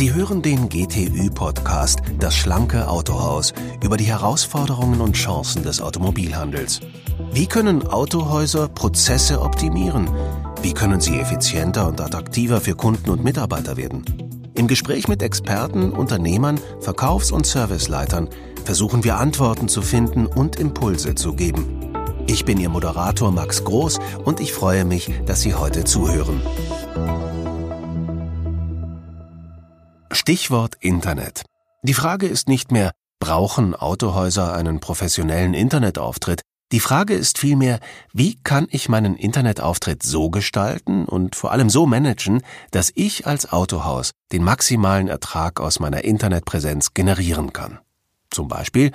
[0.00, 3.52] Sie hören den GTÜ-Podcast Das schlanke Autohaus
[3.84, 6.80] über die Herausforderungen und Chancen des Automobilhandels.
[7.32, 10.08] Wie können Autohäuser Prozesse optimieren?
[10.62, 14.04] Wie können sie effizienter und attraktiver für Kunden und Mitarbeiter werden?
[14.54, 18.30] Im Gespräch mit Experten, Unternehmern, Verkaufs- und Serviceleitern
[18.64, 21.89] versuchen wir Antworten zu finden und Impulse zu geben.
[22.32, 26.40] Ich bin Ihr Moderator Max Groß und ich freue mich, dass Sie heute zuhören.
[30.12, 31.42] Stichwort Internet.
[31.82, 36.42] Die Frage ist nicht mehr, brauchen Autohäuser einen professionellen Internetauftritt?
[36.70, 37.80] Die Frage ist vielmehr,
[38.12, 43.52] wie kann ich meinen Internetauftritt so gestalten und vor allem so managen, dass ich als
[43.52, 47.80] Autohaus den maximalen Ertrag aus meiner Internetpräsenz generieren kann?
[48.30, 48.92] Zum Beispiel,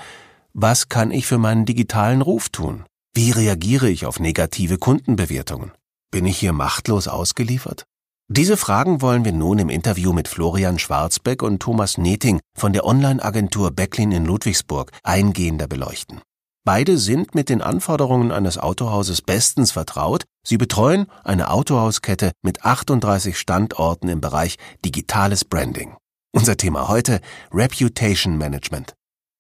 [0.53, 2.85] was kann ich für meinen digitalen Ruf tun?
[3.17, 5.71] Wie reagiere ich auf negative Kundenbewertungen?
[6.11, 7.85] Bin ich hier machtlos ausgeliefert?
[8.27, 12.85] Diese Fragen wollen wir nun im Interview mit Florian Schwarzbeck und Thomas Neting von der
[12.85, 16.19] Online-Agentur Becklin in Ludwigsburg eingehender beleuchten.
[16.65, 20.25] Beide sind mit den Anforderungen eines Autohauses bestens vertraut.
[20.45, 25.95] Sie betreuen eine Autohauskette mit 38 Standorten im Bereich digitales Branding.
[26.33, 27.21] Unser Thema heute
[27.53, 28.93] Reputation Management.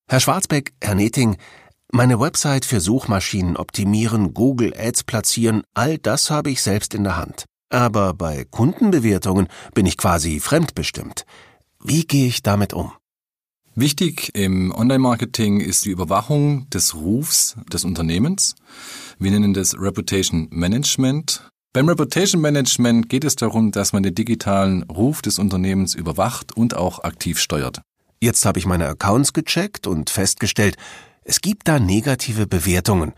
[0.07, 1.35] Herr Schwarzbeck, Herr Neting,
[1.95, 7.15] meine Website für Suchmaschinen optimieren, Google Ads platzieren, all das habe ich selbst in der
[7.15, 7.45] Hand.
[7.69, 11.25] Aber bei Kundenbewertungen bin ich quasi fremdbestimmt.
[11.81, 12.91] Wie gehe ich damit um?
[13.75, 18.55] Wichtig im Online-Marketing ist die Überwachung des Rufs des Unternehmens.
[19.17, 21.49] Wir nennen das Reputation Management.
[21.71, 26.75] Beim Reputation Management geht es darum, dass man den digitalen Ruf des Unternehmens überwacht und
[26.75, 27.81] auch aktiv steuert.
[28.21, 30.77] Jetzt habe ich meine Accounts gecheckt und festgestellt,
[31.25, 33.13] es gibt da negative Bewertungen.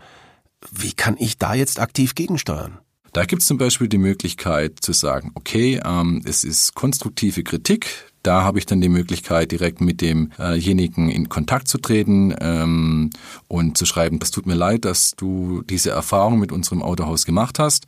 [0.72, 2.78] Wie kann ich da jetzt aktiv gegensteuern?
[3.12, 7.86] Da gibt es zum Beispiel die Möglichkeit zu sagen, okay, ähm, es ist konstruktive Kritik.
[8.22, 13.10] Da habe ich dann die Möglichkeit, direkt mit demjenigen in Kontakt zu treten ähm,
[13.46, 17.58] und zu schreiben, es tut mir leid, dass du diese Erfahrung mit unserem Autohaus gemacht
[17.58, 17.86] hast.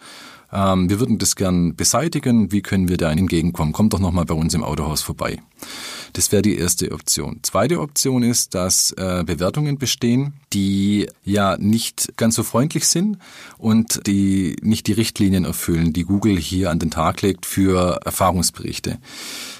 [0.53, 2.53] Ähm, wir würden das gern beseitigen.
[2.53, 3.72] Wie können wir da entgegenkommen?
[3.72, 5.38] Kommt doch nochmal bei uns im Autohaus vorbei.
[6.12, 7.41] Das wäre die erste Option.
[7.43, 13.19] Zweite Option ist, dass äh, Bewertungen bestehen, die ja nicht ganz so freundlich sind
[13.59, 18.99] und die nicht die Richtlinien erfüllen, die Google hier an den Tag legt für Erfahrungsberichte.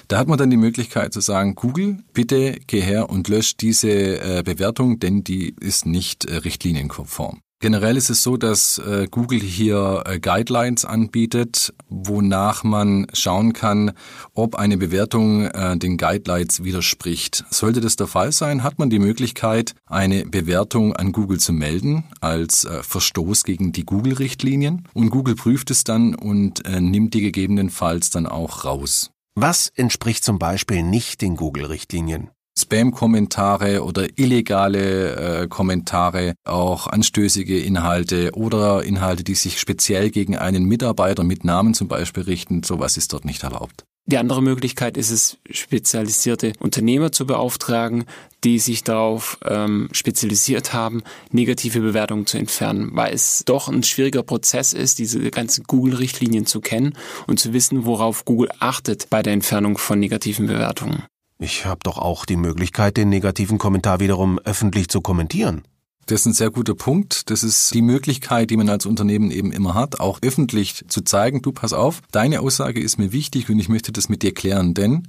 [0.07, 3.89] Da hat man dann die Möglichkeit zu sagen, Google, bitte geh her und lösch diese
[3.89, 7.41] äh, Bewertung, denn die ist nicht äh, richtlinienkonform.
[7.61, 13.91] Generell ist es so, dass äh, Google hier äh, Guidelines anbietet, wonach man schauen kann,
[14.33, 17.45] ob eine Bewertung äh, den Guidelines widerspricht.
[17.51, 22.05] Sollte das der Fall sein, hat man die Möglichkeit, eine Bewertung an Google zu melden
[22.19, 24.87] als äh, Verstoß gegen die Google-Richtlinien.
[24.95, 29.11] Und Google prüft es dann und äh, nimmt die gegebenenfalls dann auch raus.
[29.35, 32.31] Was entspricht zum Beispiel nicht den Google-Richtlinien?
[32.57, 40.65] Spam-Kommentare oder illegale äh, Kommentare, auch anstößige Inhalte oder Inhalte, die sich speziell gegen einen
[40.65, 42.63] Mitarbeiter mit Namen zum Beispiel richten.
[42.63, 43.85] Sowas ist dort nicht erlaubt.
[44.07, 48.05] Die andere Möglichkeit ist es, spezialisierte Unternehmer zu beauftragen,
[48.43, 54.23] die sich darauf ähm, spezialisiert haben, negative Bewertungen zu entfernen, weil es doch ein schwieriger
[54.23, 56.93] Prozess ist, diese ganzen Google-Richtlinien zu kennen
[57.27, 61.03] und zu wissen, worauf Google achtet bei der Entfernung von negativen Bewertungen.
[61.43, 65.63] Ich habe doch auch die Möglichkeit, den negativen Kommentar wiederum öffentlich zu kommentieren.
[66.05, 67.31] Das ist ein sehr guter Punkt.
[67.31, 71.41] Das ist die Möglichkeit, die man als Unternehmen eben immer hat, auch öffentlich zu zeigen,
[71.41, 74.75] du pass auf, deine Aussage ist mir wichtig und ich möchte das mit dir klären,
[74.75, 75.07] denn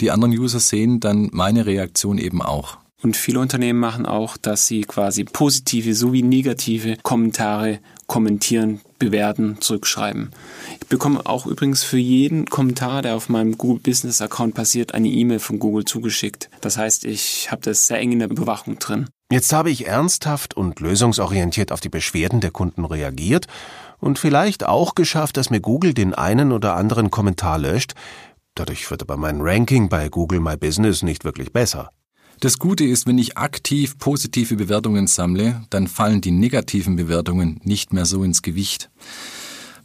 [0.00, 2.78] die anderen User sehen dann meine Reaktion eben auch.
[3.04, 10.30] Und viele Unternehmen machen auch, dass sie quasi positive sowie negative Kommentare kommentieren, bewerten, zurückschreiben.
[10.80, 15.08] Ich bekomme auch übrigens für jeden Kommentar, der auf meinem Google Business Account passiert, eine
[15.08, 16.48] E-Mail von Google zugeschickt.
[16.62, 19.06] Das heißt, ich habe das sehr eng in der Bewachung drin.
[19.30, 23.48] Jetzt habe ich ernsthaft und lösungsorientiert auf die Beschwerden der Kunden reagiert
[23.98, 27.92] und vielleicht auch geschafft, dass mir Google den einen oder anderen Kommentar löscht.
[28.54, 31.90] Dadurch wird aber mein Ranking bei Google My Business nicht wirklich besser.
[32.40, 37.92] Das Gute ist, wenn ich aktiv positive Bewertungen sammle, dann fallen die negativen Bewertungen nicht
[37.92, 38.90] mehr so ins Gewicht.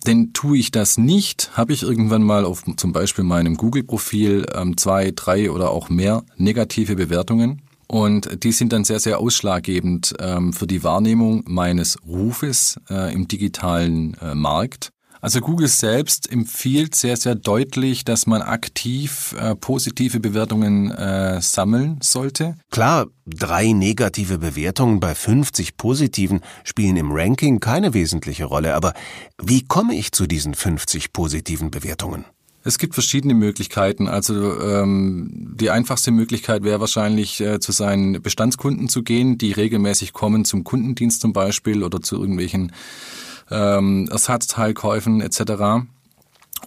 [0.05, 4.77] Denn tue ich das nicht, habe ich irgendwann mal auf zum Beispiel meinem Google-Profil ähm,
[4.77, 7.61] zwei, drei oder auch mehr negative Bewertungen.
[7.87, 13.27] Und die sind dann sehr, sehr ausschlaggebend ähm, für die Wahrnehmung meines Rufes äh, im
[13.27, 14.91] digitalen äh, Markt.
[15.21, 21.99] Also Google selbst empfiehlt sehr, sehr deutlich, dass man aktiv äh, positive Bewertungen äh, sammeln
[22.01, 22.55] sollte.
[22.71, 28.93] Klar, drei negative Bewertungen bei 50 positiven spielen im Ranking keine wesentliche Rolle, aber
[29.41, 32.25] wie komme ich zu diesen 50 positiven Bewertungen?
[32.63, 34.07] Es gibt verschiedene Möglichkeiten.
[34.07, 40.13] Also ähm, die einfachste Möglichkeit wäre wahrscheinlich äh, zu seinen Bestandskunden zu gehen, die regelmäßig
[40.13, 42.73] kommen zum Kundendienst zum Beispiel oder zu irgendwelchen
[43.49, 45.87] ähm, Ersatzteilkäufen etc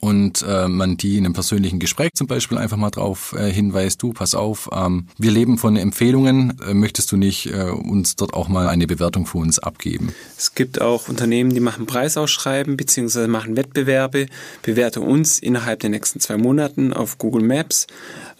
[0.04, 4.02] und äh, man die in einem persönlichen Gespräch zum Beispiel einfach mal drauf äh, hinweist,
[4.02, 8.34] du, pass auf, ähm, wir leben von Empfehlungen, äh, möchtest du nicht äh, uns dort
[8.34, 10.12] auch mal eine Bewertung für uns abgeben?
[10.36, 14.26] Es gibt auch Unternehmen, die machen Preisausschreiben beziehungsweise machen Wettbewerbe,
[14.62, 17.86] bewerte uns innerhalb der nächsten zwei Monaten auf Google Maps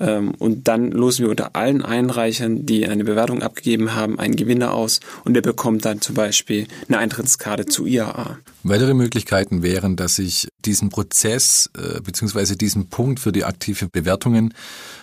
[0.00, 4.74] ähm, und dann losen wir unter allen Einreichern, die eine Bewertung abgegeben haben, einen Gewinner
[4.74, 8.38] aus und der bekommt dann zum Beispiel eine Eintrittskarte zu IAA.
[8.64, 12.54] Weitere Möglichkeiten wären, dass ich diesen Prozess äh, bzw.
[12.54, 14.54] diesen Punkt für die aktive Bewertungen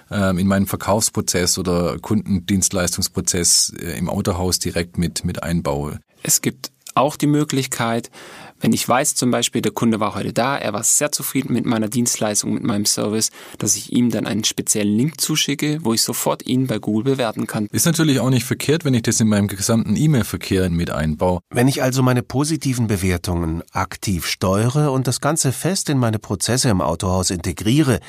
[0.10, 6.00] äh, in meinen Verkaufsprozess oder Kundendienstleistungsprozess äh, im Autohaus direkt mit, mit einbaue.
[6.24, 8.10] Es gibt auch die Möglichkeit,
[8.60, 11.66] wenn ich weiß zum Beispiel, der Kunde war heute da, er war sehr zufrieden mit
[11.66, 16.02] meiner Dienstleistung, mit meinem Service, dass ich ihm dann einen speziellen Link zuschicke, wo ich
[16.02, 17.68] sofort ihn bei Google bewerten kann.
[17.72, 21.40] Ist natürlich auch nicht verkehrt, wenn ich das in meinem gesamten E-Mail-Verkehr mit einbaue.
[21.50, 26.70] Wenn ich also meine positiven Bewertungen aktiv steuere und das Ganze fest in meine Prozesse
[26.70, 28.00] im Autohaus integriere,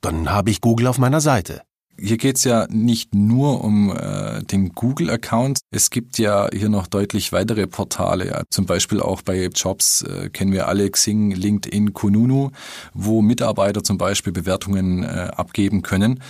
[0.00, 1.62] dann habe ich Google auf meiner Seite.
[1.96, 5.60] Hier geht es ja nicht nur um äh, den Google-Account.
[5.70, 8.26] Es gibt ja hier noch deutlich weitere Portale.
[8.26, 8.42] Ja.
[8.50, 12.50] Zum Beispiel auch bei Jobs äh, kennen wir alle Xing, LinkedIn, Kununu,
[12.94, 16.20] wo Mitarbeiter zum Beispiel Bewertungen äh, abgeben können.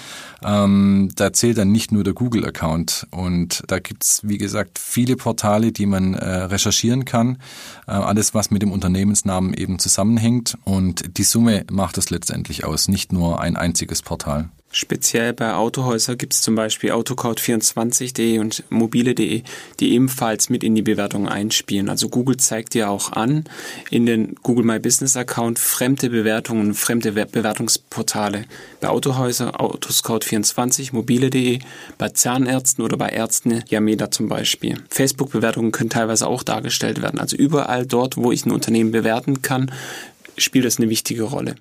[0.44, 3.06] Ähm, da zählt dann nicht nur der Google-Account.
[3.10, 7.38] Und da gibt's wie gesagt, viele Portale, die man äh, recherchieren kann.
[7.86, 10.56] Äh, alles, was mit dem Unternehmensnamen eben zusammenhängt.
[10.64, 14.50] Und die Summe macht es letztendlich aus, nicht nur ein einziges Portal.
[14.76, 19.44] Speziell bei Autohäuser gibt es zum Beispiel autocode24.de und mobile.de,
[19.78, 21.88] die ebenfalls mit in die Bewertungen einspielen.
[21.88, 23.44] Also Google zeigt dir auch an
[23.92, 28.46] in den Google My Business Account fremde Bewertungen, fremde Bewertungsportale.
[28.80, 31.60] Bei Autohäuser Autoscout24, mobile.de,
[31.96, 34.82] bei Zahnärzten oder bei Ärzten Yameda zum Beispiel.
[34.90, 37.20] Facebook-Bewertungen können teilweise auch dargestellt werden.
[37.20, 39.70] Also überall dort, wo ich ein Unternehmen bewerten kann,
[40.36, 41.54] spielt das eine wichtige Rolle.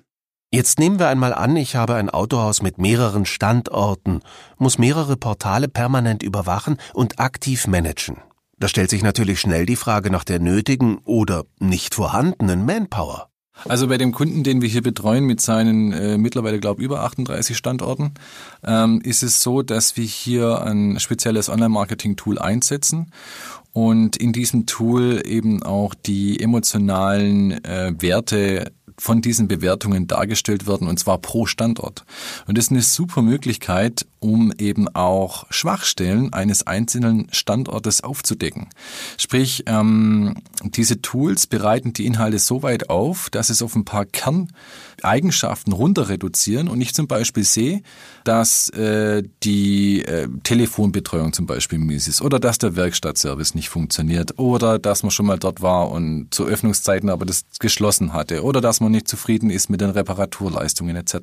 [0.54, 4.20] Jetzt nehmen wir einmal an, ich habe ein Autohaus mit mehreren Standorten,
[4.56, 8.18] muss mehrere Portale permanent überwachen und aktiv managen.
[8.60, 13.30] Da stellt sich natürlich schnell die Frage nach der nötigen oder nicht vorhandenen Manpower.
[13.64, 17.02] Also bei dem Kunden, den wir hier betreuen mit seinen äh, mittlerweile, glaube ich, über
[17.02, 18.12] 38 Standorten,
[18.64, 23.10] ähm, ist es so, dass wir hier ein spezielles Online-Marketing-Tool einsetzen
[23.72, 30.88] und in diesem Tool eben auch die emotionalen äh, Werte von diesen Bewertungen dargestellt werden,
[30.88, 32.04] und zwar pro Standort.
[32.46, 38.68] Und das ist eine super Möglichkeit, um eben auch Schwachstellen eines einzelnen Standortes aufzudecken.
[39.18, 44.06] Sprich, ähm, diese Tools bereiten die Inhalte so weit auf, dass es auf ein paar
[44.06, 47.82] Kerneigenschaften runter reduzieren und ich zum Beispiel sehe,
[48.24, 54.38] dass äh, die äh, Telefonbetreuung zum Beispiel mies ist oder dass der Werkstattservice nicht funktioniert
[54.38, 58.62] oder dass man schon mal dort war und zu Öffnungszeiten aber das geschlossen hatte oder
[58.62, 61.16] dass man nicht zufrieden ist mit den Reparaturleistungen etc.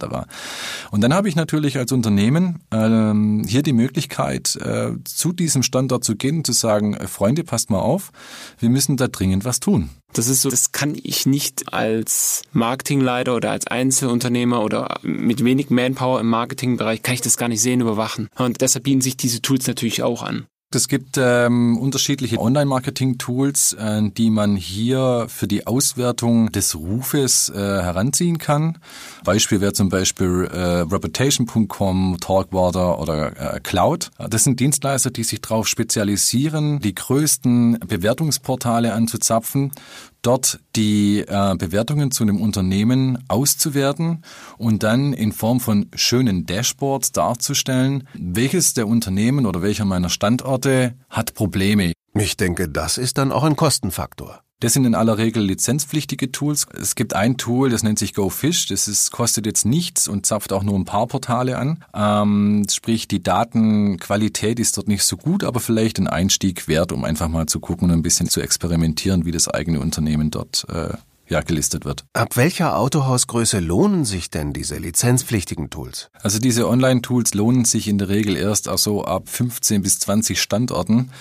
[0.91, 6.03] Und dann habe ich natürlich als Unternehmen ähm, hier die Möglichkeit, äh, zu diesem Standort
[6.03, 8.11] zu gehen und zu sagen, äh, Freunde, passt mal auf,
[8.59, 9.89] wir müssen da dringend was tun.
[10.13, 15.69] Das ist so, das kann ich nicht als Marketingleiter oder als Einzelunternehmer oder mit wenig
[15.69, 18.27] Manpower im Marketingbereich kann ich das gar nicht sehen, überwachen.
[18.35, 20.47] Und deshalb bieten sich diese Tools natürlich auch an.
[20.73, 27.57] Es gibt ähm, unterschiedliche Online-Marketing-Tools, äh, die man hier für die Auswertung des Rufes äh,
[27.57, 28.77] heranziehen kann.
[29.25, 34.11] Beispiel wäre zum Beispiel äh, Reputation.com, Talkwater oder äh, Cloud.
[34.29, 39.73] Das sind Dienstleister, die sich darauf spezialisieren, die größten Bewertungsportale anzuzapfen
[40.21, 44.23] dort die äh, Bewertungen zu einem Unternehmen auszuwerten
[44.57, 50.95] und dann in Form von schönen Dashboards darzustellen, welches der Unternehmen oder welcher meiner Standorte
[51.09, 51.93] hat Probleme.
[52.13, 54.43] Ich denke, das ist dann auch ein Kostenfaktor.
[54.61, 56.67] Das sind in aller Regel lizenzpflichtige Tools.
[56.79, 58.67] Es gibt ein Tool, das nennt sich GoFish.
[58.67, 61.83] Das ist, kostet jetzt nichts und zapft auch nur ein paar Portale an.
[61.95, 67.05] Ähm, sprich, die Datenqualität ist dort nicht so gut, aber vielleicht ein Einstieg wert, um
[67.05, 70.93] einfach mal zu gucken und ein bisschen zu experimentieren, wie das eigene Unternehmen dort äh,
[71.31, 72.03] ja, gelistet wird.
[72.13, 76.09] Ab welcher Autohausgröße lohnen sich denn diese lizenzpflichtigen Tools?
[76.21, 80.41] Also diese Online-Tools lohnen sich in der Regel erst auch so ab 15 bis 20
[80.41, 81.11] Standorten,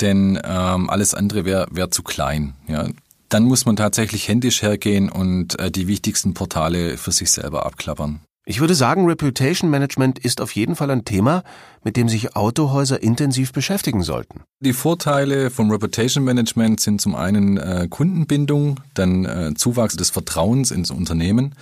[0.00, 2.54] denn ähm, alles andere wäre wär zu klein.
[2.68, 2.86] Ja.
[3.28, 8.20] dann muss man tatsächlich händisch hergehen und äh, die wichtigsten Portale für sich selber abklappern.
[8.50, 11.42] Ich würde sagen, Reputation Management ist auf jeden Fall ein Thema,
[11.84, 14.40] mit dem sich Autohäuser intensiv beschäftigen sollten.
[14.60, 20.70] Die Vorteile vom Reputation Management sind zum einen äh, Kundenbindung, dann äh, Zuwachs des Vertrauens
[20.70, 21.56] ins Unternehmen.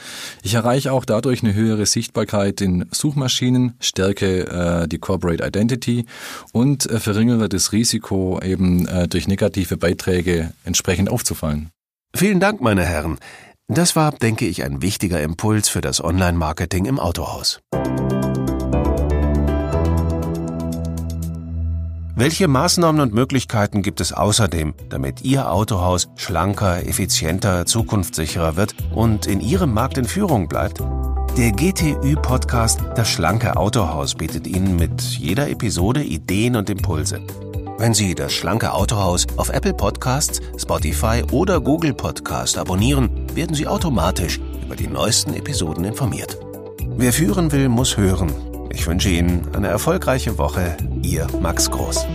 [0.44, 6.06] Ich erreiche auch dadurch eine höhere Sichtbarkeit in Suchmaschinen, stärke äh, die Corporate Identity
[6.52, 11.70] und äh, verringere das Risiko, eben äh, durch negative Beiträge entsprechend aufzufallen.
[12.14, 13.18] Vielen Dank, meine Herren.
[13.68, 17.60] Das war, denke ich, ein wichtiger Impuls für das Online-Marketing im Autohaus.
[22.14, 29.26] Welche Maßnahmen und Möglichkeiten gibt es außerdem, damit Ihr Autohaus schlanker, effizienter, zukunftssicherer wird und
[29.26, 30.80] in Ihrem Markt in Führung bleibt?
[31.36, 37.20] Der GTÜ-Podcast Das schlanke Autohaus bietet Ihnen mit jeder Episode Ideen und Impulse.
[37.78, 43.66] Wenn Sie das schlanke Autohaus auf Apple Podcasts, Spotify oder Google Podcast abonnieren, werden Sie
[43.66, 46.38] automatisch über die neuesten Episoden informiert.
[46.96, 48.32] Wer führen will, muss hören.
[48.70, 50.74] Ich wünsche Ihnen eine erfolgreiche Woche.
[51.02, 52.06] Ihr Max Groß.